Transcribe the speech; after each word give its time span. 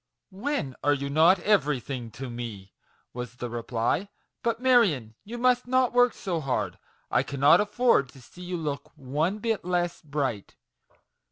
"When 0.33 0.75
are 0.83 0.95
you 0.95 1.11
not 1.11 1.37
everything 1.41 2.09
to 2.13 2.27
me?" 2.27 2.73
was 3.13 3.35
the 3.35 3.51
reply." 3.51 4.09
But, 4.41 4.59
Marion, 4.59 5.13
you 5.23 5.37
must 5.37 5.67
not 5.67 5.93
work 5.93 6.15
so 6.15 6.39
hard; 6.39 6.79
I 7.11 7.21
cannot 7.21 7.61
afford 7.61 8.09
to 8.09 8.21
see 8.23 8.41
you 8.41 8.57
look 8.57 8.91
one 8.97 9.37
bit 9.37 9.63
less 9.63 10.01
bright. 10.01 10.55